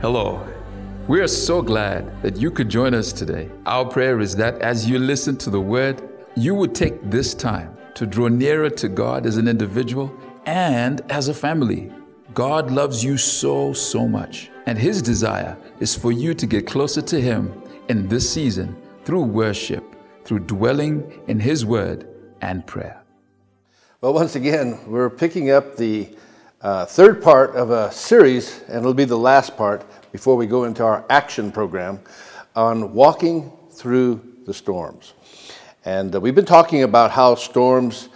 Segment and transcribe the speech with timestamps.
[0.00, 0.46] Hello.
[1.08, 3.50] We are so glad that you could join us today.
[3.66, 6.00] Our prayer is that as you listen to the word,
[6.36, 10.14] you would take this time to draw nearer to God as an individual
[10.46, 11.92] and as a family.
[12.32, 17.02] God loves you so, so much, and His desire is for you to get closer
[17.02, 22.06] to Him in this season through worship, through dwelling in His word
[22.40, 23.02] and prayer.
[24.00, 26.08] Well, once again, we're picking up the
[26.60, 30.64] uh, third part of a series, and it'll be the last part before we go
[30.64, 32.00] into our action program
[32.56, 35.12] on walking through the storms.
[35.84, 38.08] And uh, we've been talking about how storms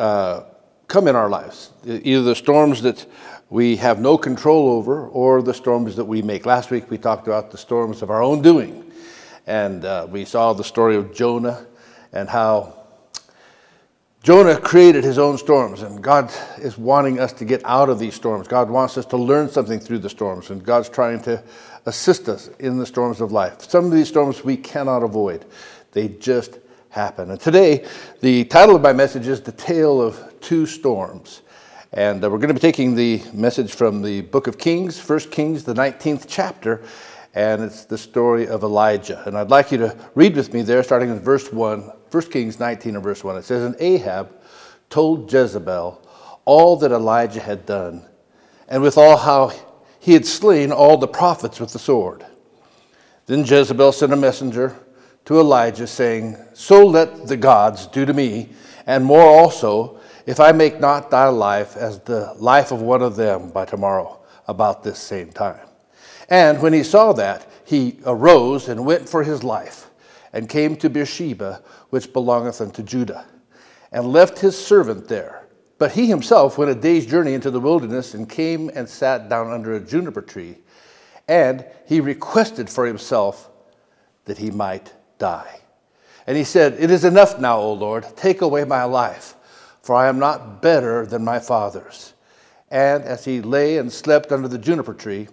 [0.00, 0.42] uh,
[0.88, 3.06] come in our lives, either the storms that
[3.48, 6.46] we have no control over or the storms that we make.
[6.46, 8.90] Last week we talked about the storms of our own doing,
[9.46, 11.64] and uh, we saw the story of Jonah
[12.12, 12.83] and how
[14.24, 18.14] Jonah created his own storms, and God is wanting us to get out of these
[18.14, 18.48] storms.
[18.48, 21.44] God wants us to learn something through the storms, and God's trying to
[21.84, 23.60] assist us in the storms of life.
[23.60, 25.44] Some of these storms we cannot avoid,
[25.92, 26.58] they just
[26.88, 27.32] happen.
[27.32, 27.86] And today,
[28.22, 31.42] the title of my message is The Tale of Two Storms.
[31.92, 35.20] And uh, we're going to be taking the message from the book of Kings, 1
[35.32, 36.82] Kings, the 19th chapter,
[37.34, 39.22] and it's the story of Elijah.
[39.26, 42.60] And I'd like you to read with me there, starting in verse 1 1 Kings
[42.60, 44.32] 19 and verse 1, it says, And Ahab
[44.88, 46.00] told Jezebel
[46.44, 48.06] all that Elijah had done,
[48.68, 49.52] and withal how
[49.98, 52.24] he had slain all the prophets with the sword.
[53.26, 54.76] Then Jezebel sent a messenger
[55.24, 58.50] to Elijah, saying, So let the gods do to me,
[58.86, 63.16] and more also, if I make not thy life as the life of one of
[63.16, 65.66] them by tomorrow, about this same time.
[66.28, 69.90] And when he saw that, he arose and went for his life,
[70.34, 73.24] and came to Beersheba, which belongeth unto Judah,
[73.92, 75.46] and left his servant there.
[75.78, 79.50] But he himself went a day's journey into the wilderness and came and sat down
[79.50, 80.58] under a juniper tree.
[81.28, 83.48] And he requested for himself
[84.24, 85.60] that he might die.
[86.26, 89.34] And he said, It is enough now, O Lord, take away my life,
[89.82, 92.14] for I am not better than my fathers.
[92.70, 95.28] And as he lay and slept under the juniper tree,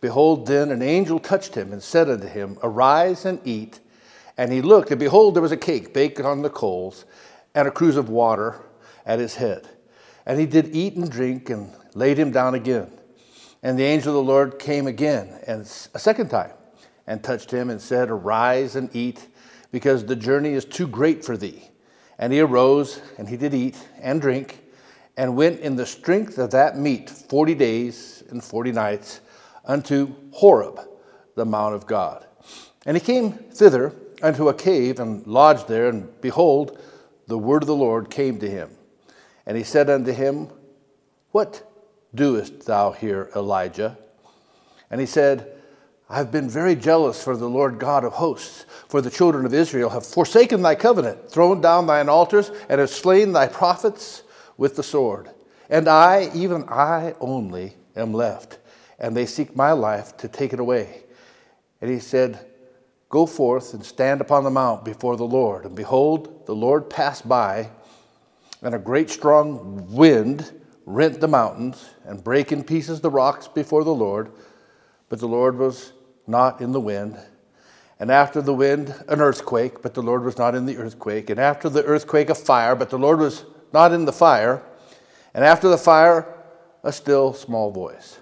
[0.00, 3.80] behold, then an angel touched him and said unto him, Arise and eat.
[4.38, 7.04] And he looked, and behold, there was a cake baked on the coals,
[7.54, 8.60] and a cruse of water
[9.06, 9.68] at his head.
[10.26, 12.90] And he did eat and drink, and laid him down again.
[13.62, 15.62] And the angel of the Lord came again, and
[15.94, 16.52] a second time,
[17.06, 19.26] and touched him, and said, Arise and eat,
[19.72, 21.70] because the journey is too great for thee.
[22.18, 24.62] And he arose, and he did eat and drink,
[25.16, 29.20] and went in the strength of that meat forty days and forty nights
[29.64, 30.80] unto Horeb,
[31.34, 32.26] the mount of God.
[32.84, 36.78] And he came thither unto a cave and lodged there, and behold,
[37.26, 38.70] the word of the Lord came to him.
[39.46, 40.48] And he said unto him,
[41.32, 41.62] What
[42.14, 43.96] doest thou here, Elijah?
[44.90, 45.52] And he said,
[46.08, 49.52] I have been very jealous for the Lord God of hosts, for the children of
[49.52, 54.22] Israel have forsaken thy covenant, thrown down thine altars, and have slain thy prophets
[54.56, 55.30] with the sword.
[55.68, 58.58] And I, even I only, am left,
[59.00, 61.02] and they seek my life to take it away.
[61.80, 62.46] And he said,
[63.16, 65.64] Go forth and stand upon the mount before the Lord.
[65.64, 67.70] And behold, the Lord passed by,
[68.60, 70.52] and a great strong wind
[70.84, 74.32] rent the mountains and brake in pieces the rocks before the Lord.
[75.08, 75.94] But the Lord was
[76.26, 77.18] not in the wind.
[77.98, 81.30] And after the wind, an earthquake, but the Lord was not in the earthquake.
[81.30, 84.62] And after the earthquake, a fire, but the Lord was not in the fire.
[85.32, 86.34] And after the fire,
[86.82, 88.18] a still small voice.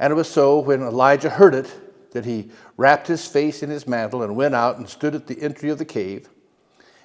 [0.00, 1.72] And it was so when Elijah heard it
[2.12, 5.40] that he wrapped his face in his mantle and went out and stood at the
[5.42, 6.28] entry of the cave.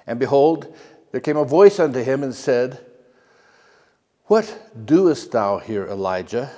[0.06, 0.74] And behold,
[1.12, 2.84] there came a voice unto him and said,
[4.24, 6.50] What doest thou here, Elijah?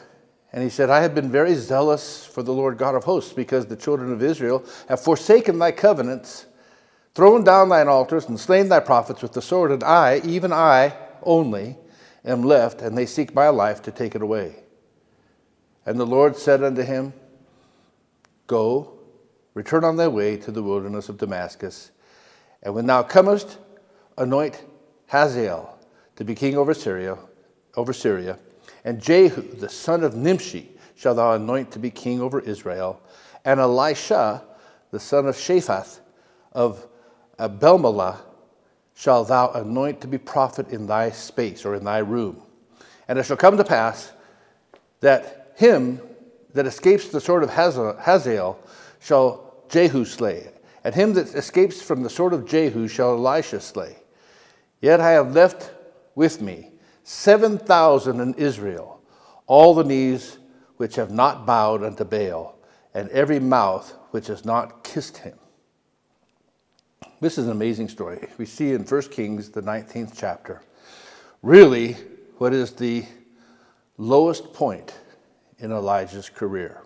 [0.52, 3.66] And he said, I have been very zealous for the Lord God of hosts, because
[3.66, 6.46] the children of Israel have forsaken thy covenants,
[7.14, 10.96] thrown down thine altars, and slain thy prophets with the sword, and I, even I
[11.22, 11.76] only,
[12.24, 14.56] am left, and they seek my life to take it away.
[15.84, 17.12] And the Lord said unto him,
[18.46, 18.98] Go,
[19.54, 21.90] return on thy way to the wilderness of Damascus,
[22.62, 23.58] and when thou comest,
[24.18, 24.64] anoint
[25.06, 25.78] Hazael
[26.16, 27.18] to be king over Syria,
[27.76, 28.38] over Syria,
[28.84, 33.00] and Jehu the son of Nimshi shall thou anoint to be king over Israel,
[33.44, 34.42] and Elisha
[34.90, 36.00] the son of Shaphat
[36.52, 36.86] of
[37.38, 38.18] Abelmeholah
[38.94, 42.42] shall thou anoint to be prophet in thy space or in thy room.
[43.08, 44.12] And it shall come to pass
[45.00, 46.00] that him
[46.56, 48.58] that escapes the sword of Hazael
[48.98, 50.50] shall Jehu slay,
[50.84, 53.96] and him that escapes from the sword of Jehu shall Elisha slay.
[54.80, 55.72] Yet I have left
[56.14, 56.72] with me
[57.04, 59.00] seven thousand in Israel,
[59.46, 60.38] all the knees
[60.78, 62.58] which have not bowed unto Baal,
[62.94, 65.38] and every mouth which has not kissed him.
[67.20, 68.28] This is an amazing story.
[68.38, 70.62] We see in 1 Kings, the 19th chapter,
[71.42, 71.96] really
[72.38, 73.04] what is the
[73.96, 74.94] lowest point
[75.58, 76.82] in Elijah's career.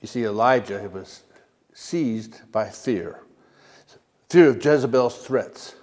[0.00, 1.22] You see, Elijah was
[1.72, 3.20] seized by fear
[4.28, 5.74] fear of Jezebel's threats,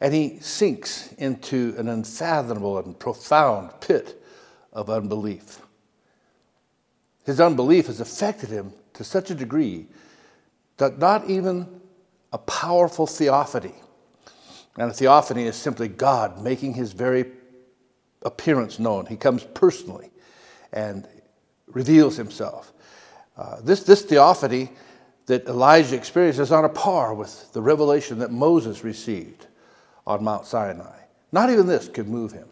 [0.00, 4.22] and he sinks into an unfathomable and profound pit
[4.72, 5.60] of unbelief.
[7.24, 9.86] His unbelief has affected him to such a degree
[10.76, 11.80] that not even
[12.32, 13.74] a powerful theophany,
[14.78, 17.24] and a theophany is simply God making his very
[18.22, 19.06] appearance known.
[19.06, 20.10] He comes personally
[20.72, 21.08] and
[21.68, 22.72] reveals himself.
[23.36, 24.70] Uh, this, this theophany
[25.26, 29.46] that Elijah experienced is on a par with the revelation that Moses received
[30.06, 30.98] on Mount Sinai.
[31.32, 32.48] Not even this could move him.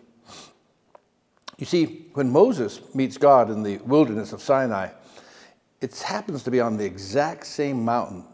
[1.59, 4.91] You see, when Moses meets God in the wilderness of Sinai,
[5.81, 8.25] it happens to be on the exact same mountain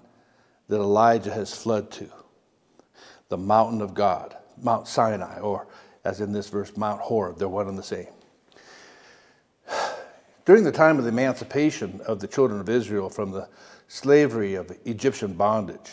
[0.69, 2.09] that Elijah has fled to
[3.29, 5.67] the mountain of God, Mount Sinai, or
[6.05, 7.39] as in this verse, Mount Horeb.
[7.39, 8.09] They're one and the same.
[10.45, 13.49] During the time of the emancipation of the children of Israel from the
[13.87, 15.93] slavery of Egyptian bondage,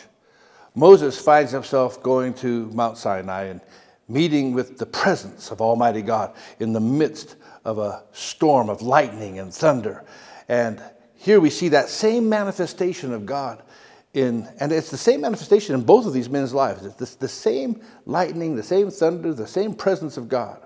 [0.74, 3.60] Moses finds himself going to Mount Sinai and
[4.08, 9.38] meeting with the presence of Almighty God in the midst of a storm of lightning
[9.38, 10.04] and thunder.
[10.48, 10.82] And
[11.14, 13.62] here we see that same manifestation of God
[14.14, 16.84] in, and it's the same manifestation in both of these men's lives.
[16.84, 20.60] It's the, the same lightning, the same thunder, the same presence of God.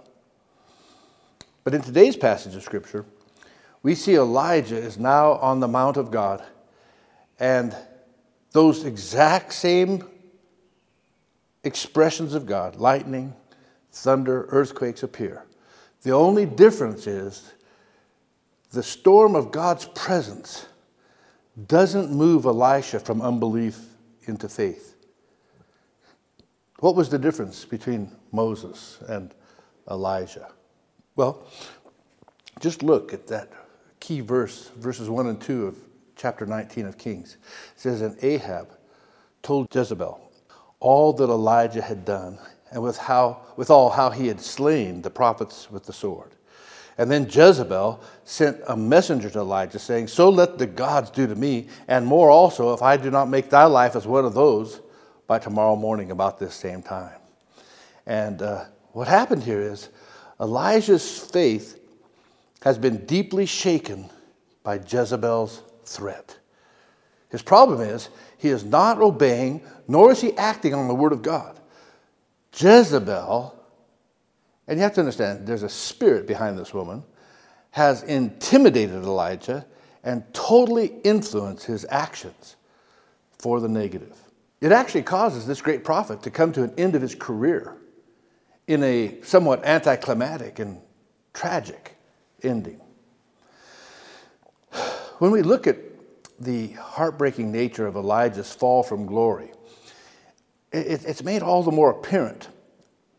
[1.64, 3.04] But in today's passage of Scripture,
[3.84, 6.42] we see Elijah is now on the Mount of God,
[7.38, 7.76] and
[8.50, 10.02] those exact same
[11.64, 13.34] expressions of God, lightning,
[13.92, 15.44] thunder, earthquakes appear.
[16.02, 17.52] The only difference is
[18.70, 20.66] the storm of God's presence
[21.68, 23.78] doesn't move Elisha from unbelief
[24.22, 24.96] into faith.
[26.80, 29.34] What was the difference between Moses and
[29.90, 30.50] Elijah?
[31.16, 31.46] Well,
[32.60, 33.52] just look at that
[34.04, 35.78] key verse, verses 1 and 2 of
[36.14, 37.38] chapter 19 of Kings.
[37.74, 38.68] It says, And Ahab
[39.42, 40.20] told Jezebel
[40.78, 42.38] all that Elijah had done,
[42.70, 46.32] and with, how, with all how he had slain the prophets with the sword.
[46.98, 51.34] And then Jezebel sent a messenger to Elijah, saying, So let the gods do to
[51.34, 54.82] me, and more also, if I do not make thy life as one of those
[55.26, 57.18] by tomorrow morning about this same time.
[58.04, 59.88] And uh, what happened here is
[60.38, 61.80] Elijah's faith
[62.64, 64.10] has been deeply shaken
[64.62, 66.38] by Jezebel's threat.
[67.28, 68.08] His problem is
[68.38, 71.60] he is not obeying, nor is he acting on the word of God.
[72.56, 73.54] Jezebel
[74.66, 77.04] and you have to understand, there's a spirit behind this woman,
[77.70, 79.66] has intimidated Elijah
[80.02, 82.56] and totally influenced his actions
[83.38, 84.16] for the negative.
[84.60, 87.76] It actually causes this great prophet to come to an end of his career
[88.66, 90.80] in a somewhat anticlimactic and
[91.34, 91.93] tragic
[92.44, 92.80] ending.
[95.18, 95.78] When we look at
[96.40, 99.52] the heartbreaking nature of Elijah's fall from glory,
[100.72, 102.48] it's made all the more apparent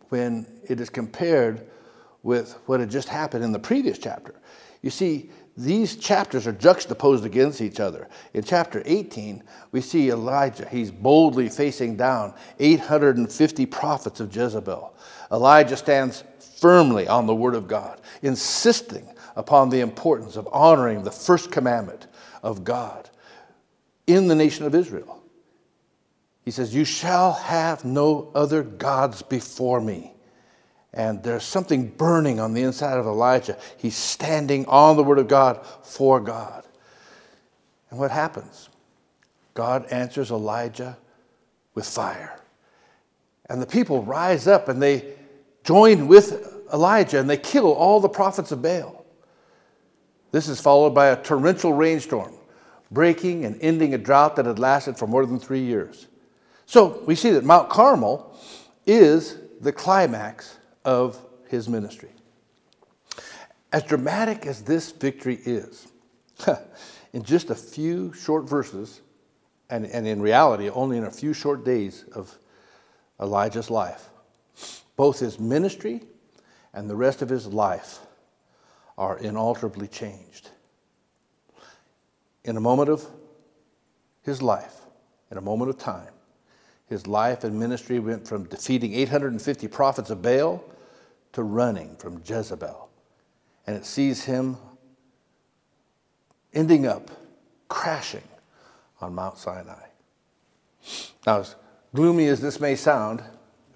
[0.10, 1.68] when it is compared
[2.22, 4.36] with what had just happened in the previous chapter.
[4.82, 8.10] You see, these chapters are juxtaposed against each other.
[8.34, 9.42] In chapter 18,
[9.72, 10.68] we see Elijah.
[10.68, 14.94] He's boldly facing down 850 prophets of Jezebel.
[15.32, 16.26] Elijah stands
[16.60, 22.08] firmly on the word of God, insisting upon the importance of honoring the first commandment
[22.42, 23.10] of God
[24.08, 25.22] in the nation of Israel.
[26.44, 30.14] He says, You shall have no other gods before me.
[30.94, 33.58] And there's something burning on the inside of Elijah.
[33.78, 36.66] He's standing on the Word of God for God.
[37.90, 38.70] And what happens?
[39.54, 40.98] God answers Elijah
[41.74, 42.40] with fire.
[43.50, 45.14] And the people rise up and they
[45.64, 48.95] join with Elijah and they kill all the prophets of Baal.
[50.36, 52.34] This is followed by a torrential rainstorm,
[52.92, 56.08] breaking and ending a drought that had lasted for more than three years.
[56.66, 58.38] So we see that Mount Carmel
[58.86, 62.10] is the climax of his ministry.
[63.72, 65.88] As dramatic as this victory is,
[67.14, 69.00] in just a few short verses,
[69.70, 72.38] and, and in reality, only in a few short days of
[73.22, 74.10] Elijah's life,
[74.98, 76.02] both his ministry
[76.74, 78.00] and the rest of his life
[78.98, 80.50] are inalterably changed.
[82.44, 83.06] In a moment of
[84.22, 84.82] his life,
[85.32, 86.14] in a moment of time,
[86.88, 90.64] his life and ministry went from defeating 850 prophets of Baal
[91.34, 92.90] to running from Jezebel.
[93.68, 94.58] And it sees him
[96.54, 97.10] ending up
[97.68, 98.24] crashing
[99.02, 99.88] on Mount Sinai.
[101.26, 101.56] Now, as
[101.94, 103.24] gloomy as this may sound,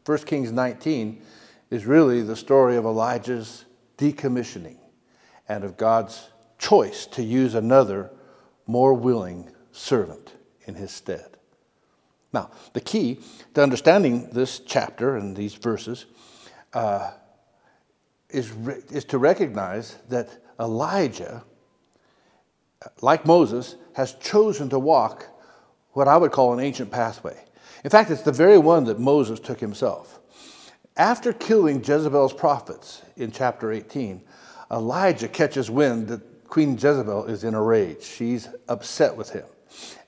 [0.05, 1.21] 1 Kings 19
[1.71, 3.65] is really the story of Elijah's
[3.97, 4.78] decommissioning
[5.49, 6.29] and of God's
[6.59, 8.11] choice to use another
[8.67, 10.33] more willing servant
[10.65, 11.37] in his stead.
[12.31, 13.19] Now, the key
[13.55, 16.05] to understanding this chapter and these verses
[16.73, 17.11] uh,
[18.29, 20.29] is, re- is to recognize that
[20.59, 21.43] Elijah,
[23.01, 25.25] like Moses, has chosen to walk
[25.93, 27.37] what I would call an ancient pathway.
[27.83, 30.19] In fact, it's the very one that Moses took himself.
[30.95, 34.21] After killing Jezebel's prophets in chapter 18,
[34.71, 38.03] Elijah catches wind that Queen Jezebel is in a rage.
[38.03, 39.45] She's upset with him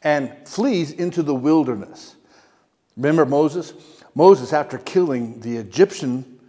[0.03, 2.15] and flees into the wilderness.
[2.98, 3.74] Remember Moses?
[4.15, 6.39] Moses, after killing the Egyptian,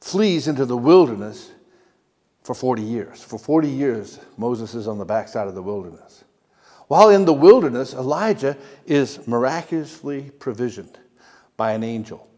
[0.00, 1.52] flees into the wilderness
[2.42, 3.22] for 40 years.
[3.22, 6.24] For 40 years, Moses is on the backside of the wilderness.
[6.88, 10.98] While in the wilderness, Elijah is miraculously provisioned
[11.56, 12.28] by an angel.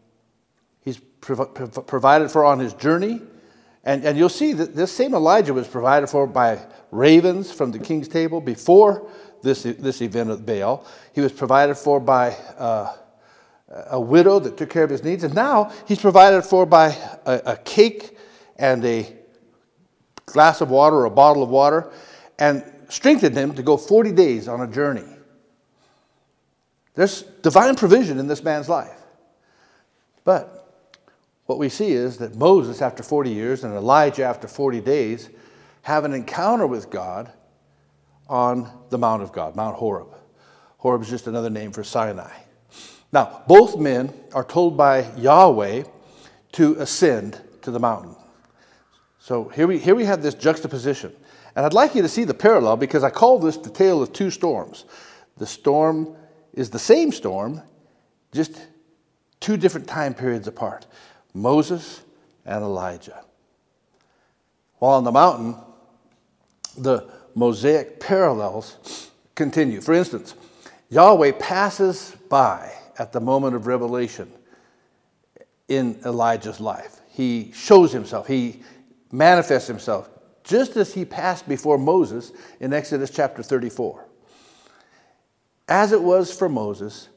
[0.81, 3.21] He's prov- provided for on his journey.
[3.83, 6.59] And, and you'll see that this same Elijah was provided for by
[6.91, 9.09] ravens from the king's table before
[9.41, 10.85] this, this event of Baal.
[11.13, 12.95] He was provided for by uh,
[13.89, 15.23] a widow that took care of his needs.
[15.23, 18.17] And now he's provided for by a, a cake
[18.57, 19.13] and a
[20.25, 21.91] glass of water or a bottle of water
[22.39, 25.05] and strengthened him to go 40 days on a journey.
[26.95, 28.99] There's divine provision in this man's life.
[30.23, 30.62] But
[31.53, 35.29] what we see is that Moses, after 40 years, and Elijah, after 40 days,
[35.83, 37.31] have an encounter with God
[38.27, 40.07] on the Mount of God, Mount Horeb.
[40.79, 42.31] Horeb is just another name for Sinai.
[43.11, 45.83] Now, both men are told by Yahweh
[46.53, 48.15] to ascend to the mountain.
[49.19, 51.13] So here we, here we have this juxtaposition.
[51.55, 54.11] And I'd like you to see the parallel because I call this the tale of
[54.11, 54.85] two storms.
[55.37, 56.15] The storm
[56.51, 57.61] is the same storm,
[58.31, 58.59] just
[59.39, 60.87] two different time periods apart
[61.33, 62.01] Moses
[62.45, 63.23] and Elijah.
[64.79, 65.55] While on the mountain,
[66.77, 69.81] the Mosaic parallels continue.
[69.81, 70.35] For instance,
[70.89, 74.31] Yahweh passes by at the moment of revelation
[75.67, 77.01] in Elijah's life.
[77.09, 78.61] He shows himself, he
[79.11, 80.09] manifests himself,
[80.43, 84.05] just as he passed before Moses in Exodus chapter 34.
[85.67, 87.09] As it was for Moses,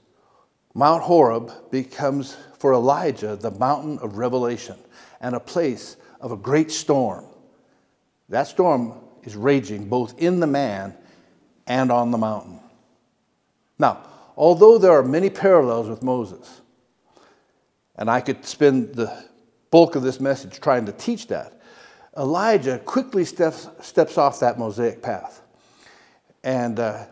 [0.77, 4.77] Mount Horeb becomes for Elijah the mountain of revelation
[5.23, 7.25] and a place of a great storm.
[8.29, 8.93] That storm
[9.23, 10.95] is raging both in the man
[11.67, 12.61] and on the mountain.
[13.79, 14.03] Now,
[14.37, 16.61] although there are many parallels with Moses,
[17.97, 19.25] and I could spend the
[19.71, 21.59] bulk of this message trying to teach that,
[22.19, 25.41] Elijah quickly steps, steps off that Mosaic path.
[26.45, 27.07] And uh,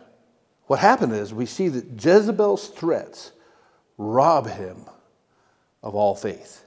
[0.67, 3.33] what happened is we see that Jezebel's threats
[3.99, 4.85] rob him
[5.83, 6.65] of all faith.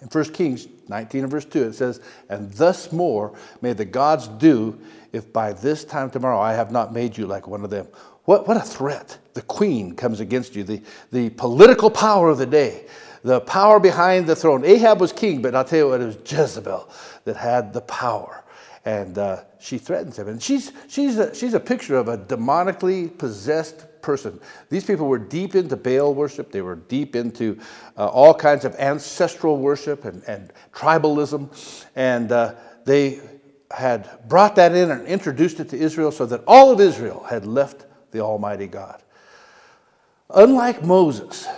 [0.00, 4.28] In 1 Kings 19 and verse 2, it says, And thus more may the gods
[4.28, 4.78] do
[5.12, 7.86] if by this time tomorrow I have not made you like one of them.
[8.24, 9.18] What, what a threat.
[9.34, 10.82] The queen comes against you, the,
[11.12, 12.86] the political power of the day,
[13.22, 14.64] the power behind the throne.
[14.64, 16.88] Ahab was king, but I'll tell you what, it was Jezebel
[17.24, 18.44] that had the power.
[18.84, 20.28] And uh, she threatens him.
[20.28, 24.40] And she's, she's, a, she's a picture of a demonically possessed person.
[24.70, 27.58] These people were deep into Baal worship, they were deep into
[27.98, 31.50] uh, all kinds of ancestral worship and, and tribalism.
[31.96, 33.20] And uh, they
[33.72, 37.44] had brought that in and introduced it to Israel so that all of Israel had
[37.44, 39.02] left the Almighty God.
[40.30, 41.48] Unlike Moses,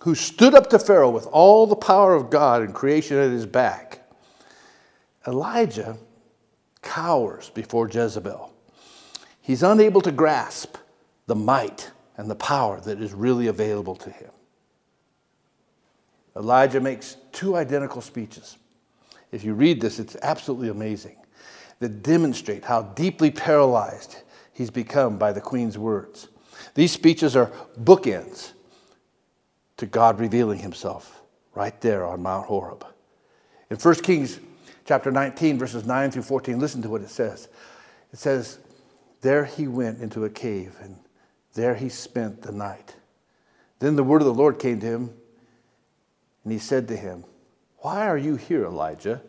[0.00, 3.46] who stood up to Pharaoh with all the power of God and creation at his
[3.46, 4.06] back,
[5.26, 5.96] Elijah
[6.82, 8.52] cowers before Jezebel.
[9.40, 10.76] He's unable to grasp
[11.26, 14.30] the might and the power that is really available to him.
[16.36, 18.56] Elijah makes two identical speeches.
[19.30, 21.16] If you read this, it's absolutely amazing
[21.80, 26.28] that demonstrate how deeply paralyzed he's become by the queen's words.
[26.74, 27.50] These speeches are
[27.80, 28.52] bookends
[29.76, 31.22] to God revealing himself
[31.54, 32.86] right there on Mount Horeb.
[33.70, 34.40] In 1 Kings
[34.84, 37.48] chapter 19, verses 9 through 14, listen to what it says.
[38.12, 38.58] It says,
[39.20, 40.96] There he went into a cave, and
[41.54, 42.94] there he spent the night.
[43.78, 45.10] Then the word of the Lord came to him,
[46.42, 47.24] and he said to him,
[47.78, 49.22] Why are you here, Elijah?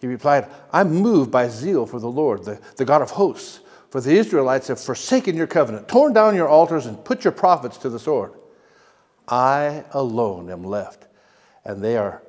[0.00, 3.60] He replied, I'm moved by zeal for the Lord, the, the God of hosts.
[3.90, 7.76] For the Israelites have forsaken your covenant, torn down your altars, and put your prophets
[7.78, 8.32] to the sword.
[9.28, 11.06] I alone am left,
[11.64, 12.22] and they are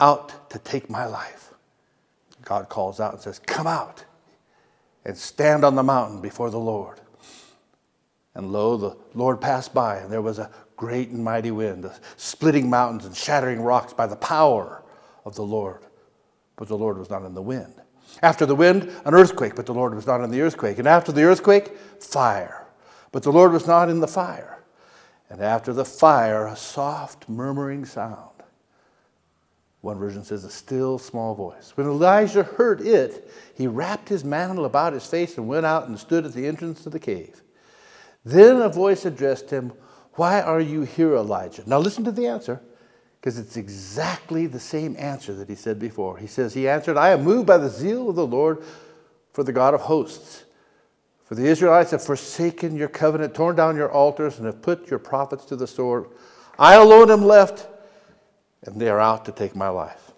[0.00, 1.54] out to take my life.
[2.44, 4.04] God calls out and says, Come out.
[5.04, 7.00] and stand on the mountain before the Lord.
[8.38, 12.70] And lo, the Lord passed by, and there was a great and mighty wind, splitting
[12.70, 14.84] mountains and shattering rocks by the power
[15.24, 15.84] of the Lord.
[16.54, 17.74] But the Lord was not in the wind.
[18.22, 20.78] After the wind, an earthquake, but the Lord was not in the earthquake.
[20.78, 22.64] And after the earthquake, fire,
[23.10, 24.62] but the Lord was not in the fire.
[25.30, 28.30] And after the fire, a soft murmuring sound.
[29.80, 31.72] One version says a still small voice.
[31.74, 35.98] When Elijah heard it, he wrapped his mantle about his face and went out and
[35.98, 37.42] stood at the entrance of the cave.
[38.24, 39.72] Then a voice addressed him,
[40.14, 41.62] Why are you here, Elijah?
[41.66, 42.60] Now listen to the answer,
[43.20, 46.18] because it's exactly the same answer that he said before.
[46.18, 48.62] He says, He answered, I am moved by the zeal of the Lord
[49.32, 50.44] for the God of hosts.
[51.24, 54.98] For the Israelites have forsaken your covenant, torn down your altars, and have put your
[54.98, 56.06] prophets to the sword.
[56.58, 57.68] I alone am left,
[58.62, 60.12] and they are out to take my life.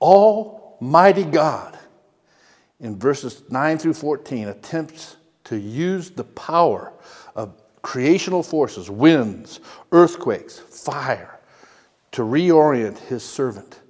[0.00, 1.78] Almighty God,
[2.80, 5.16] in verses 9 through 14, attempts
[5.48, 6.92] to use the power
[7.34, 9.60] of creational forces, winds,
[9.92, 11.40] earthquakes, fire,
[12.12, 13.80] to reorient his servant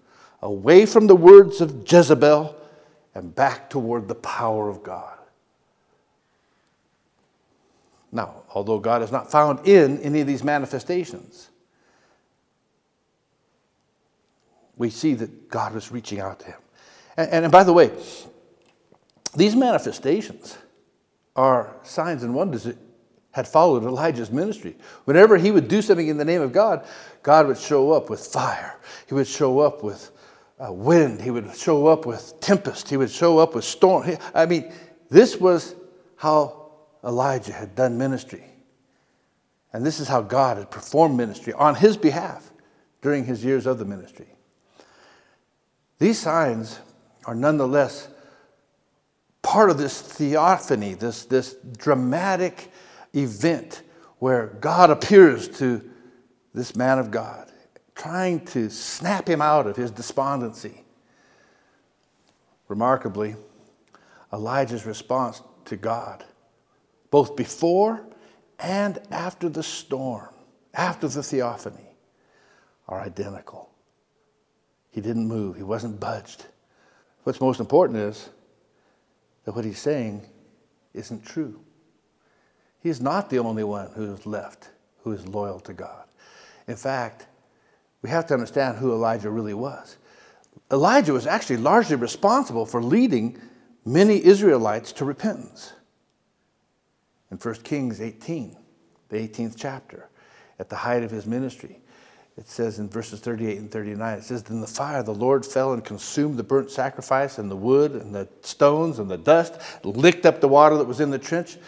[0.40, 2.54] away from the words of Jezebel
[3.16, 5.18] and back toward the power of God.
[8.12, 11.50] Now, although God is not found in any of these manifestations,
[14.76, 16.60] we see that God was reaching out to him.
[17.16, 17.90] And, and, by the way,
[19.34, 20.56] these manifestations
[21.38, 22.76] are signs and wonders that
[23.30, 24.76] had followed Elijah's ministry.
[25.04, 26.84] Whenever he would do something in the name of God,
[27.22, 28.76] God would show up with fire.
[29.06, 30.10] He would show up with
[30.58, 31.22] uh, wind.
[31.22, 32.90] He would show up with tempest.
[32.90, 34.16] He would show up with storm.
[34.34, 34.72] I mean,
[35.10, 35.76] this was
[36.16, 36.72] how
[37.04, 38.44] Elijah had done ministry.
[39.72, 42.50] And this is how God had performed ministry on his behalf
[43.00, 44.26] during his years of the ministry.
[46.00, 46.80] These signs
[47.26, 48.08] are nonetheless
[49.42, 52.72] part of this theophany, this, this dramatic
[53.14, 53.82] event
[54.18, 55.88] where God appears to
[56.54, 57.50] this man of God,
[57.94, 60.84] trying to snap him out of his despondency.
[62.68, 63.36] Remarkably,
[64.32, 66.24] Elijah's response to God
[67.10, 68.06] both before
[68.58, 70.28] and after the storm,
[70.74, 71.96] after the theophany,
[72.88, 73.70] are identical.
[74.90, 76.46] He didn't move, he wasn't budged.
[77.22, 78.30] What's most important is
[79.48, 80.20] that what he's saying
[80.92, 81.58] isn't true.
[82.82, 84.68] He's not the only one who is left
[85.02, 86.04] who is loyal to God.
[86.66, 87.28] In fact,
[88.02, 89.96] we have to understand who Elijah really was.
[90.70, 93.40] Elijah was actually largely responsible for leading
[93.86, 95.72] many Israelites to repentance
[97.30, 98.54] in 1 Kings 18,
[99.08, 100.10] the 18th chapter,
[100.58, 101.80] at the height of his ministry.
[102.38, 105.44] It says in verses 38 and 39, it says, Then the fire of the Lord
[105.44, 109.54] fell and consumed the burnt sacrifice and the wood and the stones and the dust,
[109.82, 111.58] licked up the water that was in the trench.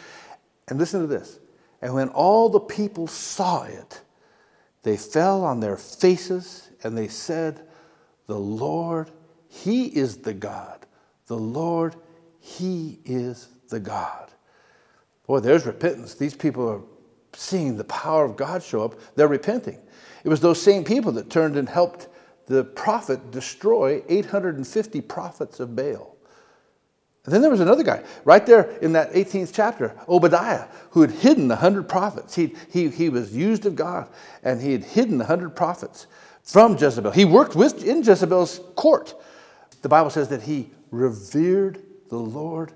[0.68, 1.40] And listen to this.
[1.83, 4.00] And when all the people saw it,
[4.85, 7.66] they fell on their faces and they said,
[8.28, 9.11] The Lord,
[9.48, 10.87] He is the God.
[11.26, 11.96] The Lord,
[12.38, 14.30] He is the God.
[15.26, 16.14] Boy, there's repentance.
[16.14, 16.83] These people are
[17.32, 18.94] seeing the power of God show up.
[19.14, 19.78] They're repenting.
[20.24, 22.08] It was those same people that turned and helped
[22.46, 26.16] the prophet destroy 850 prophets of Baal.
[27.24, 31.10] And then there was another guy right there in that 18th chapter, Obadiah, who had
[31.10, 32.34] hidden 100 prophets.
[32.34, 34.08] He, he, he was used of God,
[34.42, 36.06] and he had hidden 100 prophets
[36.42, 37.12] from Jezebel.
[37.12, 39.14] He worked with, in Jezebel's court.
[39.82, 42.72] The Bible says that he revered the Lord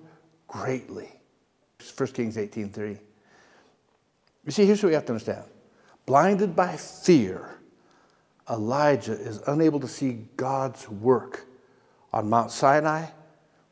[0.47, 1.09] greatly.
[1.97, 2.99] 1 Kings 18.3.
[4.45, 5.45] You see, here's what we have to understand.
[6.07, 7.59] Blinded by fear,
[8.51, 11.47] Elijah is unable to see God's work
[12.13, 13.07] on Mount Sinai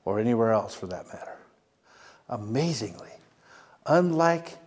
[0.04, 1.36] or anywhere else for that matter.
[2.28, 3.10] Amazingly,
[3.86, 4.58] unlike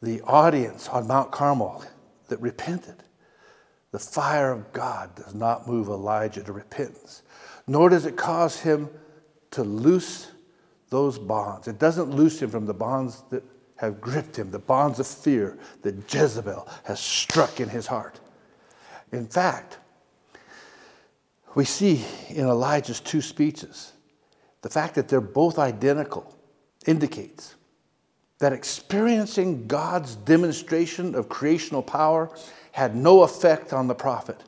[0.00, 1.84] the audience on Mount Carmel
[2.28, 3.02] that repented,
[3.90, 7.22] the fire of God does not move Elijah to repentance,
[7.66, 8.88] nor does it cause him
[9.52, 10.30] to loose
[10.90, 11.66] those bonds.
[11.66, 13.42] It doesn't loose him from the bonds that
[13.76, 18.20] have gripped him, the bonds of fear that Jezebel has struck in his heart.
[19.12, 19.78] In fact,
[21.54, 23.92] we see in Elijah's two speeches
[24.62, 26.36] the fact that they're both identical
[26.86, 27.54] indicates
[28.38, 32.30] that experiencing God's demonstration of creational power
[32.72, 34.42] had no effect on the prophet.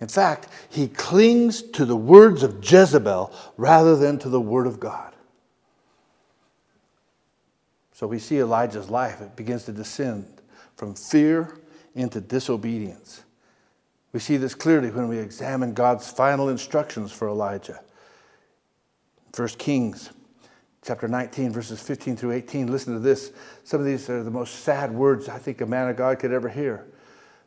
[0.00, 4.78] In fact, he clings to the words of Jezebel rather than to the word of
[4.78, 5.15] God.
[7.96, 10.26] So we see Elijah's life, it begins to descend
[10.76, 11.56] from fear
[11.94, 13.22] into disobedience.
[14.12, 17.80] We see this clearly when we examine God's final instructions for Elijah.
[19.34, 20.10] 1 Kings
[20.82, 22.70] chapter 19, verses 15 through 18.
[22.70, 23.32] Listen to this.
[23.64, 26.32] Some of these are the most sad words I think a man of God could
[26.32, 26.84] ever hear.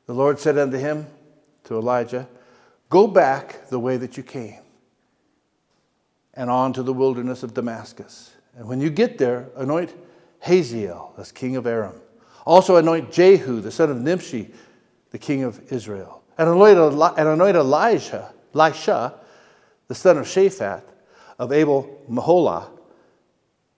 [0.07, 1.05] The Lord said unto him,
[1.65, 2.27] to Elijah,
[2.89, 4.61] Go back the way that you came
[6.33, 8.31] and on to the wilderness of Damascus.
[8.57, 9.93] And when you get there, anoint
[10.39, 11.95] Hazael as king of Aram.
[12.45, 14.51] Also anoint Jehu, the son of Nimshi,
[15.11, 16.23] the king of Israel.
[16.37, 16.77] And anoint,
[17.17, 19.13] and anoint Elijah, Elisha,
[19.87, 20.83] the son of Shaphat,
[21.37, 22.67] of Abel Meholah,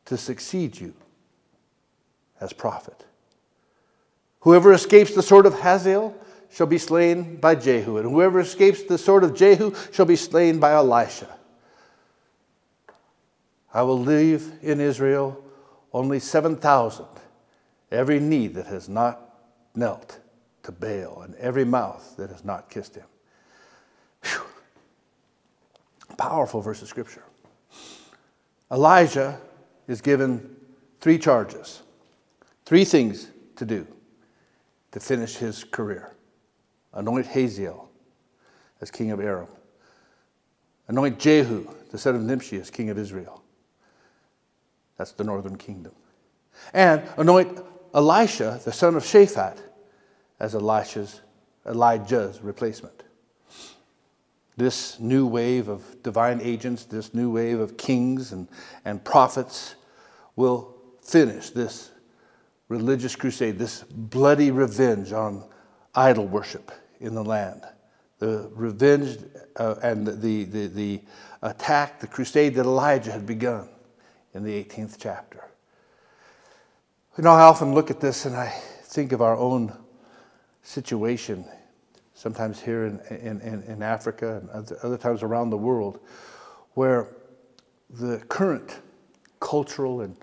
[0.05, 0.93] to succeed you
[2.39, 3.05] as prophet.
[4.41, 6.15] Whoever escapes the sword of Hazael
[6.51, 10.59] shall be slain by Jehu, and whoever escapes the sword of Jehu shall be slain
[10.59, 11.27] by Elisha.
[13.73, 15.41] I will leave in Israel
[15.93, 17.05] only 7,000,
[17.91, 19.35] every knee that has not
[19.75, 20.19] knelt
[20.63, 23.05] to Baal, and every mouth that has not kissed him.
[24.23, 24.41] Whew.
[26.17, 27.23] Powerful verse of scripture.
[28.71, 29.39] Elijah
[29.87, 30.55] is given
[30.99, 31.81] three charges,
[32.65, 33.87] three things to do
[34.91, 36.13] to finish his career
[36.93, 37.89] anoint Hazael
[38.81, 39.47] as king of Aram,
[40.87, 43.40] anoint Jehu, the son of Nimshi, as king of Israel.
[45.01, 45.93] That's the northern kingdom.
[46.75, 47.59] And anoint
[47.95, 49.57] Elisha, the son of Shaphat,
[50.39, 51.21] as Elisha's,
[51.65, 53.01] Elijah's replacement.
[54.57, 58.47] This new wave of divine agents, this new wave of kings and,
[58.85, 59.73] and prophets
[60.35, 61.89] will finish this
[62.67, 65.43] religious crusade, this bloody revenge on
[65.95, 67.63] idol worship in the land.
[68.19, 69.17] The revenge
[69.55, 71.01] uh, and the, the, the
[71.41, 73.67] attack, the crusade that Elijah had begun
[74.33, 75.43] in the 18th chapter.
[77.17, 78.47] You know, I often look at this and I
[78.83, 79.73] think of our own
[80.63, 81.45] situation,
[82.13, 85.99] sometimes here in, in, in Africa and other, other times around the world,
[86.73, 87.07] where
[87.89, 88.79] the current
[89.39, 90.15] cultural and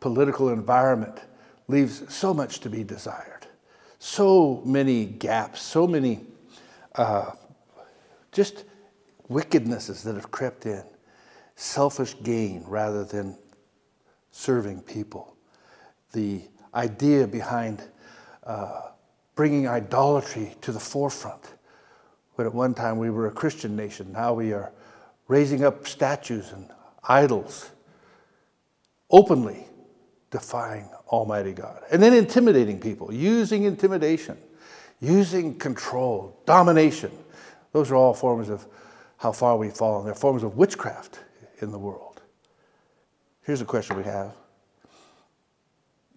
[0.00, 1.20] political environment
[1.68, 3.46] leaves so much to be desired,
[3.98, 6.20] so many gaps, so many
[6.94, 7.32] uh,
[8.32, 8.64] just
[9.28, 10.82] wickednesses that have crept in,
[11.54, 13.36] selfish gain rather than
[14.30, 15.36] serving people.
[16.12, 16.42] The
[16.74, 17.82] idea behind
[18.44, 18.90] uh,
[19.34, 21.54] bringing idolatry to the forefront.
[22.34, 24.72] When at one time we were a Christian nation, now we are
[25.28, 26.68] raising up statues and
[27.04, 27.70] idols
[29.10, 29.66] openly
[30.30, 31.82] defying Almighty God.
[31.90, 34.36] And then intimidating people, using intimidation,
[35.00, 37.10] using control, domination.
[37.72, 38.66] Those are all forms of
[39.16, 40.04] how far we've fallen.
[40.04, 41.20] They're forms of witchcraft
[41.60, 42.09] in the world.
[43.50, 44.32] Here's a question we have.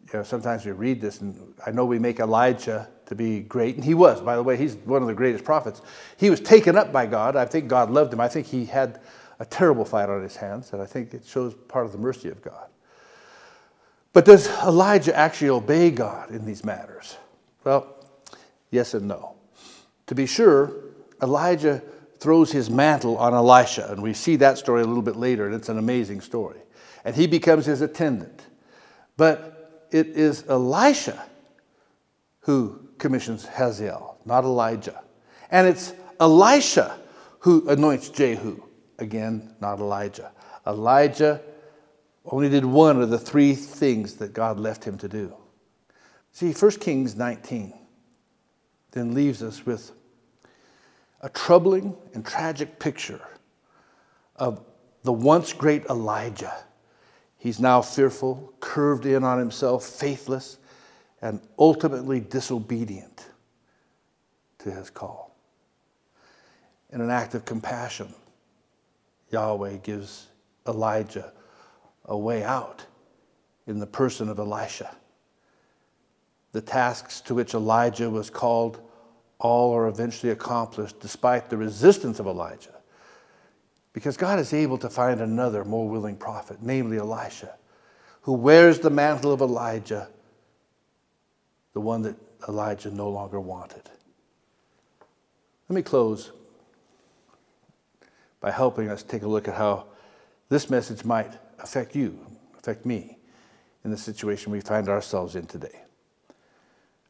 [0.05, 3.73] You know, sometimes we read this, and I know we make Elijah to be great,
[3.73, 5.81] and he was, by the way, he's one of the greatest prophets.
[6.17, 7.35] He was taken up by God.
[7.35, 8.19] I think God loved him.
[8.19, 9.01] I think he had
[9.39, 12.29] a terrible fight on his hands, and I think it shows part of the mercy
[12.29, 12.67] of God.
[14.13, 17.17] But does Elijah actually obey God in these matters?
[17.63, 17.95] Well,
[18.69, 19.33] yes and no.
[20.05, 20.71] To be sure,
[21.19, 21.81] Elijah
[22.19, 25.55] throws his mantle on Elisha, and we see that story a little bit later, and
[25.55, 26.59] it's an amazing story.
[27.05, 28.47] And he becomes his attendant.
[29.17, 31.23] But it is Elisha
[32.41, 35.01] who commissions Hazael, not Elijah.
[35.51, 36.99] And it's Elisha
[37.39, 38.61] who anoints Jehu,
[38.99, 40.31] again, not Elijah.
[40.65, 41.41] Elijah
[42.25, 45.33] only did one of the three things that God left him to do.
[46.31, 47.73] See, 1 Kings 19
[48.91, 49.91] then leaves us with
[51.21, 53.21] a troubling and tragic picture
[54.35, 54.63] of
[55.03, 56.53] the once great Elijah.
[57.43, 60.59] He's now fearful, curved in on himself, faithless,
[61.21, 63.27] and ultimately disobedient
[64.59, 65.35] to his call.
[66.93, 68.07] In an act of compassion,
[69.29, 70.27] Yahweh gives
[70.65, 71.33] Elijah
[72.05, 72.85] a way out
[73.67, 74.95] in the person of Elisha.
[76.53, 78.79] The tasks to which Elijah was called
[79.39, 82.75] all are eventually accomplished despite the resistance of Elijah.
[83.93, 87.55] Because God is able to find another more willing prophet, namely Elisha,
[88.23, 90.09] who wears the mantle of Elijah,
[91.73, 92.15] the one that
[92.47, 93.83] Elijah no longer wanted.
[95.69, 96.31] Let me close
[98.39, 99.85] by helping us take a look at how
[100.49, 102.19] this message might affect you,
[102.57, 103.17] affect me
[103.85, 105.81] in the situation we find ourselves in today.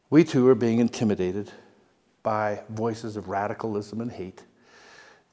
[0.09, 1.51] We too are being intimidated
[2.21, 4.43] by voices of radicalism and hate.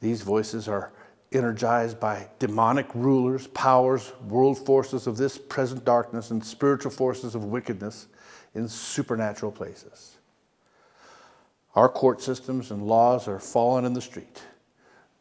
[0.00, 0.90] These voices are
[1.32, 7.44] energized by demonic rulers, powers, world forces of this present darkness, and spiritual forces of
[7.44, 8.08] wickedness
[8.54, 10.16] in supernatural places.
[11.74, 14.42] Our court systems and laws are fallen in the street.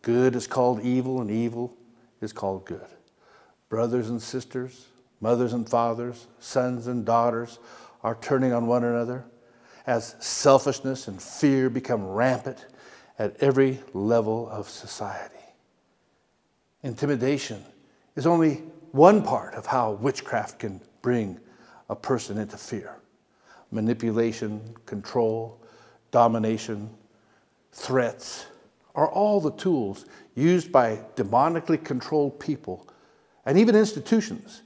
[0.02, 1.78] Good is called evil, and evil
[2.22, 2.88] is called good
[3.70, 4.88] brothers and sisters,
[5.22, 7.60] mothers and fathers, sons and daughters
[8.04, 9.24] are turning on one another,
[9.86, 12.66] as selfishness and fear become rampant
[13.18, 15.39] at every level of society.
[16.84, 17.64] Intimidation
[18.16, 21.40] is only one part of how witchcraft can bring
[21.90, 22.96] a person into fear.
[23.72, 25.62] Manipulation, control,
[26.12, 26.90] domination,
[27.72, 28.48] threats
[28.96, 32.88] are all the tools used by demonically controlled people
[33.46, 34.62] and even institutions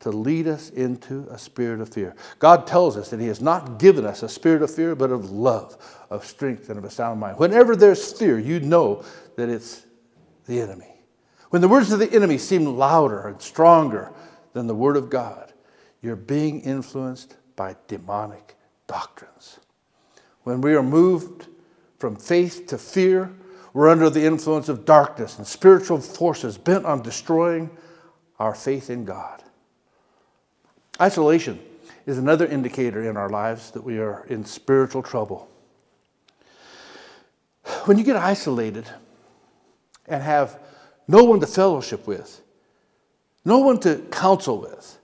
[0.00, 2.16] to lead us into a spirit of fear.
[2.40, 5.30] God tells us that He has not given us a spirit of fear, but of
[5.30, 5.76] love,
[6.10, 7.38] of strength, and of a sound mind.
[7.38, 9.04] Whenever there's fear, you know
[9.36, 9.86] that it's
[10.46, 10.92] the enemy.
[11.52, 14.10] When the words of the enemy seem louder and stronger
[14.54, 15.52] than the word of God,
[16.00, 19.60] you're being influenced by demonic doctrines.
[20.44, 21.48] When we are moved
[21.98, 23.30] from faith to fear,
[23.74, 27.68] we're under the influence of darkness and spiritual forces bent on destroying
[28.38, 29.42] our faith in God.
[31.02, 31.60] Isolation
[32.06, 35.50] is another indicator in our lives that we are in spiritual trouble.
[37.84, 38.88] When you get isolated
[40.08, 40.58] and have
[41.08, 42.40] no one to fellowship with,
[43.44, 44.98] no one to counsel with,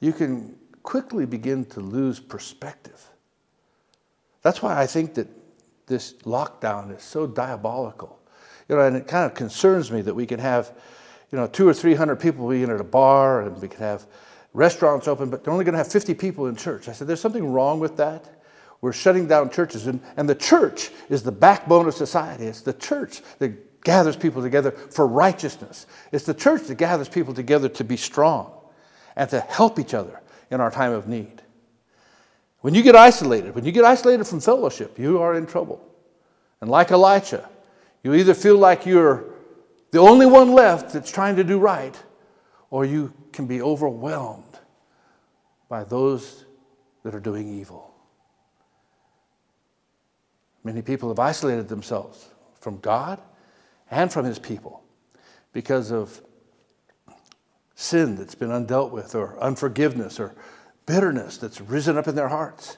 [0.00, 3.04] you can quickly begin to lose perspective.
[4.42, 5.28] That's why I think that
[5.86, 8.18] this lockdown is so diabolical.
[8.68, 10.72] You know, and it kind of concerns me that we can have,
[11.32, 14.06] you know, two or three hundred people being at a bar and we can have
[14.54, 16.88] restaurants open, but they're only going to have 50 people in church.
[16.88, 18.28] I said, there's something wrong with that.
[18.80, 22.44] We're shutting down churches, and, and the church is the backbone of society.
[22.44, 23.52] It's the church that
[23.84, 25.86] gathers people together for righteousness.
[26.12, 28.52] It's the church that gathers people together to be strong
[29.16, 31.42] and to help each other in our time of need.
[32.60, 35.84] When you get isolated, when you get isolated from fellowship, you are in trouble.
[36.60, 37.48] And like Elisha,
[38.02, 39.24] you either feel like you're
[39.90, 41.96] the only one left that's trying to do right,
[42.70, 44.44] or you can be overwhelmed
[45.68, 46.44] by those
[47.04, 47.94] that are doing evil.
[50.64, 52.28] Many people have isolated themselves
[52.60, 53.20] from God
[53.90, 54.82] and from His people
[55.52, 56.20] because of
[57.74, 60.34] sin that's been undealt with, or unforgiveness, or
[60.86, 62.76] bitterness that's risen up in their hearts.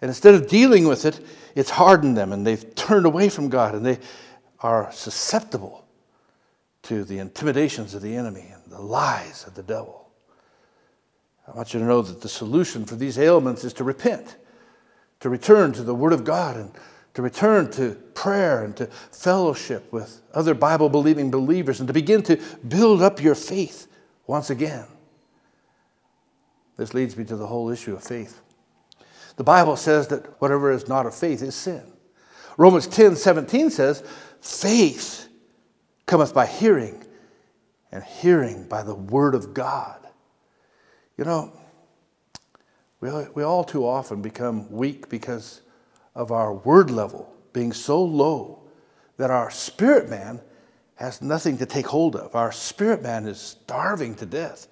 [0.00, 1.20] And instead of dealing with it,
[1.54, 3.98] it's hardened them and they've turned away from God and they
[4.60, 5.84] are susceptible
[6.82, 10.08] to the intimidations of the enemy and the lies of the devil.
[11.46, 14.36] I want you to know that the solution for these ailments is to repent,
[15.20, 16.70] to return to the Word of God, and
[17.18, 22.22] to return to prayer and to fellowship with other Bible believing believers, and to begin
[22.22, 23.88] to build up your faith
[24.28, 24.86] once again.
[26.76, 28.40] This leads me to the whole issue of faith.
[29.34, 31.82] The Bible says that whatever is not of faith is sin.
[32.56, 34.04] Romans 10 17 says,
[34.40, 35.28] faith
[36.06, 37.02] cometh by hearing,
[37.90, 40.06] and hearing by the word of God.
[41.16, 41.52] You know,
[43.00, 45.62] we, we all too often become weak because
[46.14, 48.62] of our word level being so low
[49.16, 50.40] that our spirit man
[50.96, 52.34] has nothing to take hold of.
[52.34, 54.66] Our spirit man is starving to death.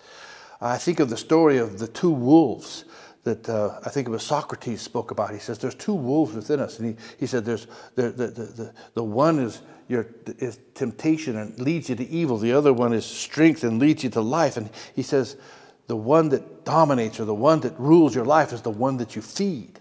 [0.61, 2.85] I think of the story of the two wolves
[3.25, 5.33] that uh, I think it was Socrates spoke about.
[5.33, 6.79] He says, There's two wolves within us.
[6.79, 10.07] And he, he said, There's the, the, the, the one is your
[10.39, 12.39] is temptation and leads you to evil.
[12.39, 14.57] The other one is strength and leads you to life.
[14.57, 15.37] And he says,
[15.87, 19.15] the one that dominates or the one that rules your life is the one that
[19.15, 19.79] you feed.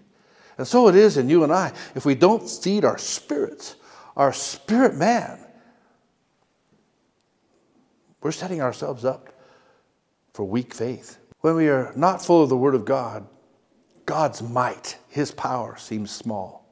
[0.57, 1.73] And so it is in you and I.
[1.95, 3.75] If we don't feed our spirits,
[4.15, 5.39] our spirit man,
[8.21, 9.29] we're setting ourselves up
[10.33, 11.17] for weak faith.
[11.41, 13.27] When we are not full of the Word of God,
[14.05, 16.65] God's might, His power seems small.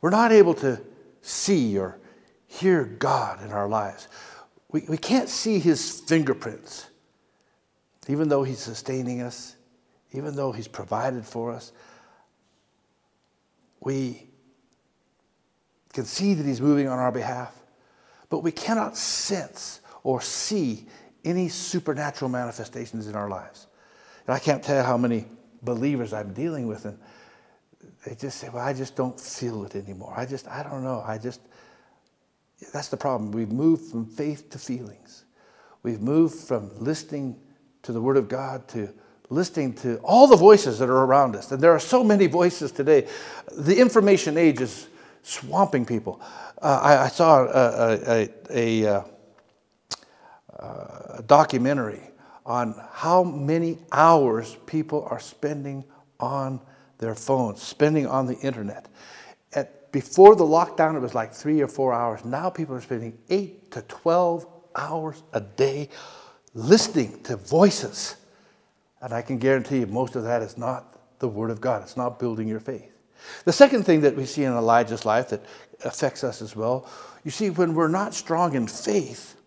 [0.00, 0.80] We're not able to
[1.22, 1.98] see or
[2.46, 4.08] hear God in our lives.
[4.70, 6.86] We, we can't see His fingerprints,
[8.08, 9.56] even though He's sustaining us,
[10.12, 11.72] even though He's provided for us.
[13.86, 14.26] We
[15.92, 17.54] can see that He's moving on our behalf,
[18.28, 20.88] but we cannot sense or see
[21.24, 23.68] any supernatural manifestations in our lives.
[24.26, 25.26] And I can't tell you how many
[25.62, 26.98] believers I'm dealing with, and
[28.04, 30.12] they just say, Well, I just don't feel it anymore.
[30.16, 31.04] I just, I don't know.
[31.06, 31.42] I just,
[32.72, 33.30] that's the problem.
[33.30, 35.26] We've moved from faith to feelings.
[35.84, 37.38] We've moved from listening
[37.84, 38.92] to the Word of God to
[39.28, 41.50] listening to all the voices that are around us.
[41.50, 43.08] And there are so many voices today.
[43.56, 44.88] The information age is
[45.22, 46.20] swamping people.
[46.62, 49.04] Uh, I, I, saw a, a, a, a,
[50.58, 52.00] a documentary
[52.44, 55.84] on how many hours people are spending
[56.20, 56.60] on
[56.98, 58.86] their phones, spending on the internet.
[59.52, 62.24] At, before the lockdown, it was like three or four hours.
[62.24, 65.88] Now people are spending eight to 12 hours a day
[66.54, 68.16] listening to voices
[69.06, 71.80] And I can guarantee you, most of that is not the Word of God.
[71.82, 72.90] It's not building your faith.
[73.44, 75.44] The second thing that we see in Elijah's life that
[75.84, 76.90] affects us as well,
[77.22, 79.40] you see, when we're not strong in faith,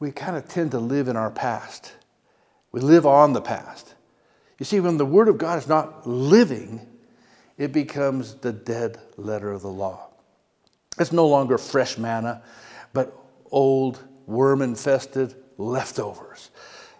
[0.00, 1.92] we kind of tend to live in our past.
[2.72, 3.94] We live on the past.
[4.58, 6.84] You see, when the Word of God is not living,
[7.58, 10.08] it becomes the dead letter of the law.
[10.98, 12.42] It's no longer fresh manna,
[12.92, 13.16] but
[13.52, 16.50] old, worm infested leftovers.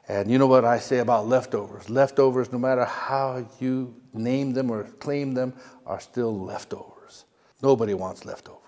[0.09, 1.91] And you know what I say about leftovers?
[1.91, 5.53] Leftovers, no matter how you name them or claim them,
[5.85, 7.25] are still leftovers.
[7.63, 8.63] Nobody wants leftovers.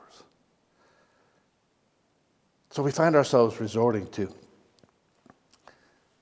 [2.70, 4.32] So we find ourselves resorting to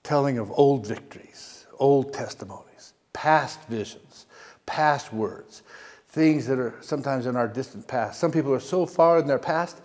[0.02, 4.26] telling of old victories, old testimonies, past visions,
[4.66, 5.62] past words,
[6.08, 8.20] things that are sometimes in our distant past.
[8.20, 9.80] Some people are so far in their past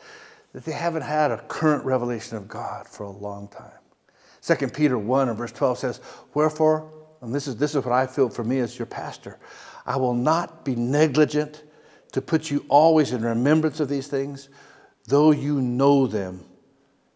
[0.53, 3.80] that they haven't had a current revelation of God for a long time.
[4.41, 6.01] 2 Peter 1 and verse 12 says,
[6.33, 9.37] Wherefore, and this is, this is what I feel for me as your pastor,
[9.85, 11.63] I will not be negligent
[12.11, 14.49] to put you always in remembrance of these things,
[15.07, 16.43] though you know them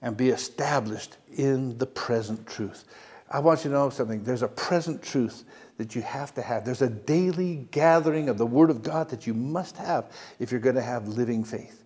[0.01, 2.85] and be established in the present truth.
[3.29, 4.23] I want you to know something.
[4.23, 5.43] There's a present truth
[5.77, 6.63] that you have to have.
[6.63, 10.61] There's a daily gathering of the Word of God that you must have if you're
[10.61, 11.83] going to have living faith.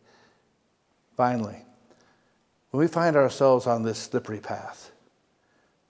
[1.16, 1.66] Finally,
[2.72, 4.92] when we find ourselves on this slippery path,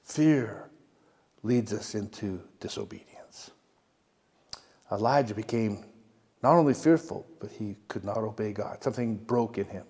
[0.09, 0.69] fear
[1.43, 3.51] leads us into disobedience.
[4.91, 5.85] Elijah became
[6.41, 8.83] not only fearful, but he could not obey God.
[8.83, 9.85] Something broke in him.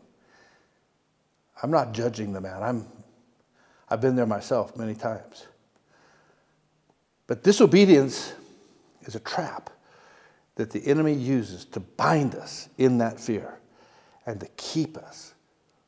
[1.61, 2.61] I'm not judging the man.
[2.61, 2.87] I'm,
[3.89, 5.47] I've been there myself many times.
[7.27, 8.33] But disobedience
[9.03, 9.69] is a trap
[10.55, 13.59] that the enemy uses to bind us in that fear
[14.25, 15.33] and to keep us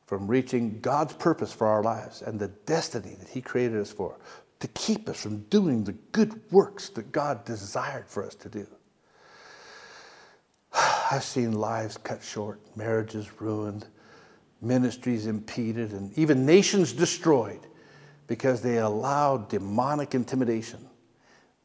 [0.06, 4.18] from reaching God's purpose for our lives and the destiny that He created us for,
[4.60, 8.66] to keep us from doing the good works that God desired for us to do.
[11.10, 13.86] I've seen lives cut short, marriages ruined,
[14.60, 17.66] ministries impeded, and even nations destroyed
[18.26, 20.88] because they allowed demonic intimidation,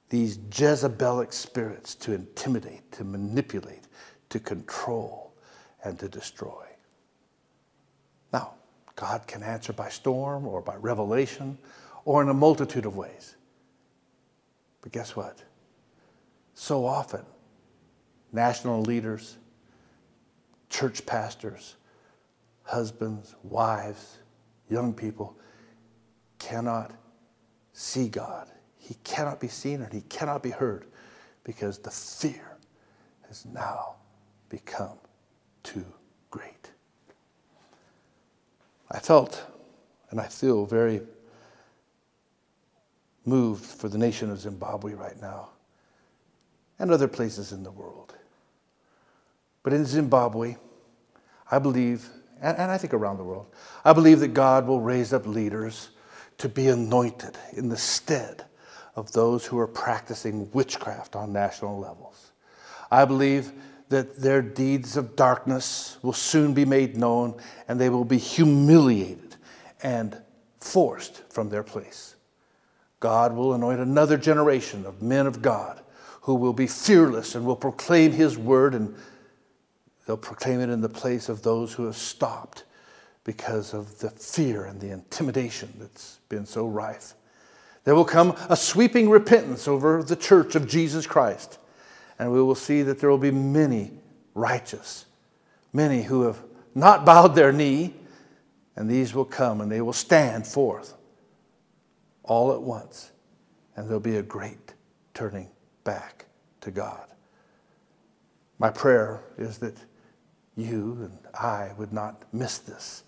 [0.10, 3.84] these Jezebelic spirits to intimidate, to manipulate,
[4.30, 5.34] to control,
[5.84, 6.67] and to destroy.
[8.34, 8.54] Now,
[8.96, 11.58] God can answer by storm or by revelation
[12.06, 13.36] or in a multitude of ways.
[14.82, 15.44] But guess what?
[16.54, 17.26] So often,
[18.32, 19.38] national leaders,
[20.70, 21.76] church pastors,
[22.64, 24.18] husbands, wives,
[24.70, 25.38] young people
[26.40, 26.92] cannot
[27.74, 28.50] see God.
[28.78, 30.86] He cannot be seen and he cannot be heard
[31.44, 32.58] because the fear
[33.28, 33.96] has now
[34.50, 34.98] become
[35.64, 35.86] too
[36.32, 36.72] great.
[38.90, 39.44] I felt
[40.10, 41.02] and I feel very
[43.26, 45.50] moved for the nation of Zimbabwe right now
[46.80, 48.16] and other places in the world.
[49.64, 50.56] But in Zimbabwe,
[51.52, 52.08] I believe,
[52.42, 53.48] and, and, I think around the world,
[53.84, 55.90] I believe that God will raise up leaders
[56.38, 58.46] to be anointed in the stead
[58.96, 62.32] of those who are practicing witchcraft on national levels.
[62.90, 63.52] I believe
[63.90, 69.36] that their deeds of darkness will soon be made known and they will be humiliated
[69.82, 70.22] and
[70.60, 72.16] forced from their place.
[73.00, 75.82] God will anoint another generation of men of God
[76.22, 78.94] who will be fearless and will proclaim his word and
[80.06, 82.66] they'll proclaim it in the place of those who have stopped
[83.24, 87.14] because of the fear and the intimidation that's been so rife.
[87.84, 91.60] There will come a sweeping repentance over the church of Jesus Christ
[92.20, 93.92] and we will see that there will be many
[94.34, 95.06] righteous,
[95.74, 96.40] many who have
[96.76, 97.94] not bowed their knee,
[98.76, 100.94] and these will come and they will stand forth
[102.24, 103.12] all at once,
[103.76, 104.74] and there'll be a great
[105.14, 105.50] turning
[105.84, 106.26] back
[106.62, 107.08] to God.
[108.60, 109.78] My prayer is that
[110.56, 113.04] you and I would not miss this,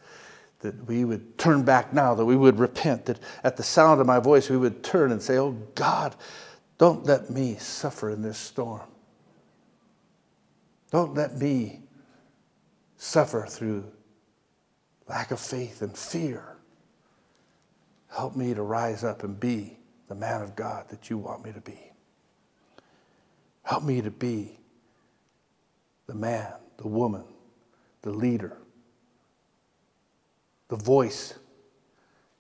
[0.59, 4.07] that we would turn back now, that we would repent, that at the sound of
[4.07, 6.15] my voice we would turn and say, Oh God,
[6.77, 8.81] don't let me suffer in this storm.
[10.91, 11.81] Don't let me
[12.97, 13.85] suffer through
[15.07, 16.57] lack of faith and fear.
[18.09, 19.77] Help me to rise up and be
[20.07, 21.79] the man of God that you want me to be.
[23.63, 24.59] Help me to be
[26.07, 27.23] the man, the woman,
[28.01, 28.57] the leader,
[30.69, 31.35] the voice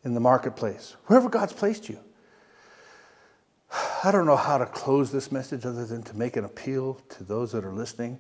[0.03, 1.99] in the marketplace, wherever God's placed you.
[4.03, 7.23] I don't know how to close this message other than to make an appeal to
[7.23, 8.19] those that are listening.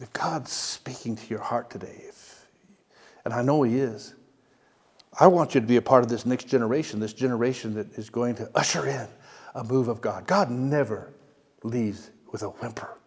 [0.00, 2.46] If God's speaking to your heart today, if,
[3.24, 4.14] and I know He is,
[5.18, 8.08] I want you to be a part of this next generation, this generation that is
[8.08, 9.08] going to usher in
[9.54, 10.26] a move of God.
[10.26, 11.12] God never
[11.62, 12.98] leaves with a whimper.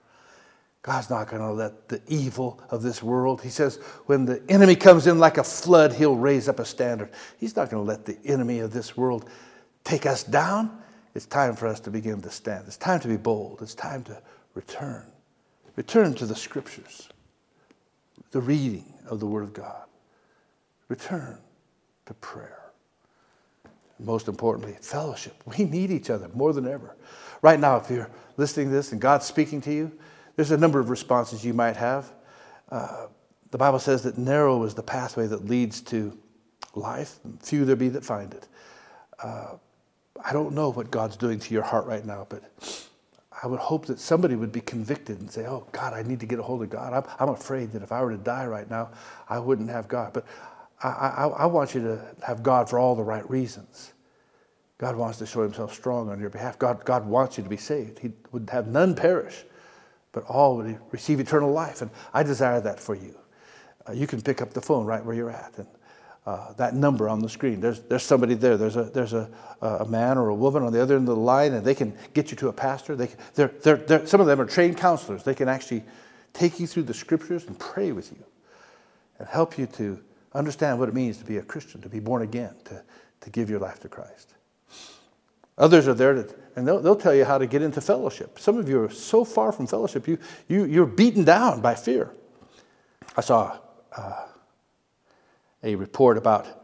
[0.83, 4.75] God's not going to let the evil of this world, he says, when the enemy
[4.75, 7.09] comes in like a flood, he'll raise up a standard.
[7.39, 9.27] He's not going to let the enemy of this world
[9.83, 10.79] take us down.
[11.15, 12.65] It's time for us to begin to stand.
[12.67, 13.61] It's time to be bold.
[13.61, 14.21] It's time to
[14.53, 15.05] return.
[15.77, 17.09] Return to the scriptures,
[18.31, 19.85] the reading of the Word of God.
[20.89, 21.37] Return
[22.05, 22.59] to prayer.
[23.97, 25.35] Most importantly, fellowship.
[25.57, 26.95] We need each other more than ever.
[27.41, 29.91] Right now, if you're listening to this and God's speaking to you,
[30.35, 32.11] there's a number of responses you might have.
[32.69, 33.07] Uh,
[33.51, 36.17] the Bible says that narrow is the pathway that leads to
[36.73, 38.47] life, few there be that find it.
[39.23, 39.53] Uh,
[40.23, 42.43] I don't know what God's doing to your heart right now, but
[43.43, 46.25] I would hope that somebody would be convicted and say, Oh, God, I need to
[46.25, 46.93] get a hold of God.
[46.93, 48.91] I'm, I'm afraid that if I were to die right now,
[49.27, 50.13] I wouldn't have God.
[50.13, 50.25] But
[50.81, 53.93] I, I, I want you to have God for all the right reasons.
[54.77, 56.59] God wants to show himself strong on your behalf.
[56.59, 57.99] God, God wants you to be saved.
[57.99, 59.45] He would have none perish
[60.15, 61.81] but all would receive eternal life.
[61.81, 63.19] And I desire that for you.
[63.87, 65.53] Uh, you can pick up the phone right where you're at.
[65.57, 65.67] And
[66.25, 68.57] uh, that number on the screen, there's, there's somebody there.
[68.57, 69.29] There's, a, there's a,
[69.61, 71.95] a man or a woman on the other end of the line, and they can
[72.13, 72.95] get you to a pastor.
[72.95, 75.23] They can, they're, they're, they're, some of them are trained counselors.
[75.23, 75.83] They can actually
[76.33, 78.23] take you through the scriptures and pray with you
[79.19, 79.99] and help you to
[80.33, 82.83] understand what it means to be a Christian, to be born again, to,
[83.21, 84.33] to give your life to Christ.
[85.57, 88.39] Others are there to, and they'll, they'll tell you how to get into fellowship.
[88.39, 90.17] Some of you are so far from fellowship, you,
[90.47, 92.11] you, you're beaten down by fear.
[93.15, 93.57] I saw
[93.95, 94.25] uh,
[95.65, 96.63] a report about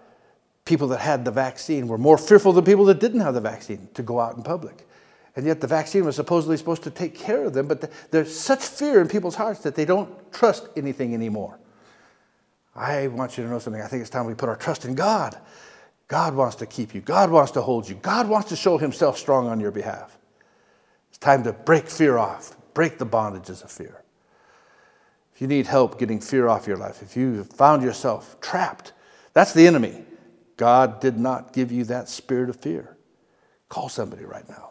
[0.63, 3.89] people that had the vaccine were more fearful than people that didn't have the vaccine
[3.95, 4.87] to go out in public.
[5.35, 8.63] And yet the vaccine was supposedly supposed to take care of them, but there's such
[8.63, 11.57] fear in people's hearts that they don't trust anything anymore.
[12.75, 13.81] I want you to know something.
[13.81, 15.37] I think it's time we put our trust in God.
[16.07, 17.01] God wants to keep you.
[17.01, 17.95] God wants to hold you.
[17.95, 20.17] God wants to show himself strong on your behalf.
[21.09, 24.03] It's time to break fear off, break the bondages of fear.
[25.41, 28.93] You need help getting fear off your life, if you found yourself trapped,
[29.33, 30.05] that's the enemy.
[30.55, 32.95] God did not give you that spirit of fear.
[33.67, 34.69] Call somebody right now.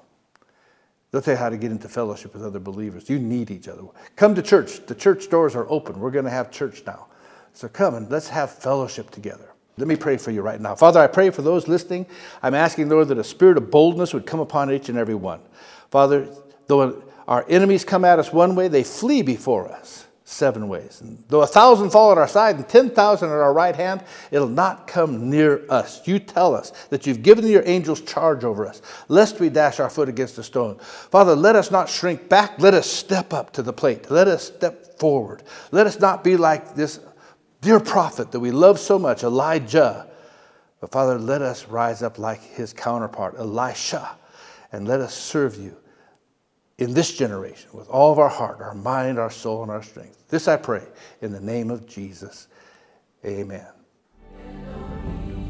[1.10, 3.10] They'll tell you how to get into fellowship with other believers.
[3.10, 3.82] You need each other.
[4.14, 4.86] Come to church.
[4.86, 5.98] The church doors are open.
[5.98, 7.08] We're going to have church now.
[7.52, 9.50] So come and let's have fellowship together.
[9.76, 10.76] Let me pray for you right now.
[10.76, 12.06] Father, I pray for those listening.
[12.44, 15.40] I'm asking, Lord, that a spirit of boldness would come upon each and every one.
[15.90, 16.28] Father,
[16.68, 21.00] though our enemies come at us one way, they flee before us seven ways.
[21.00, 24.48] And though a thousand fall at our side and 10,000 at our right hand, it'll
[24.48, 26.06] not come near us.
[26.06, 29.90] You tell us that you've given your angels charge over us, lest we dash our
[29.90, 30.78] foot against a stone.
[30.78, 32.60] Father, let us not shrink back.
[32.60, 34.10] Let us step up to the plate.
[34.10, 35.42] Let us step forward.
[35.72, 37.00] Let us not be like this
[37.60, 40.08] dear prophet that we love so much, Elijah.
[40.80, 44.16] But Father, let us rise up like his counterpart, Elisha,
[44.70, 45.76] and let us serve you
[46.80, 50.26] in this generation with all of our heart, our mind, our soul, and our strength.
[50.28, 50.82] This I pray
[51.20, 52.48] in the name of Jesus.
[53.24, 53.66] Amen.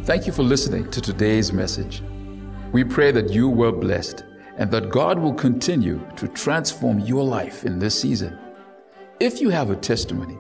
[0.04, 2.02] Thank you for listening to today's message.
[2.72, 4.24] We pray that you were blessed
[4.56, 8.38] and that God will continue to transform your life in this season.
[9.20, 10.36] If you have a testimony,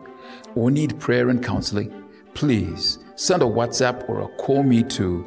[0.54, 5.24] or need prayer and counseling, please send a WhatsApp or a call me to